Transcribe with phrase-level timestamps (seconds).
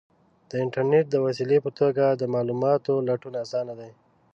[0.49, 3.91] د انټرنیټ د وسیلې په توګه د معلوماتو لټون آسانه دی.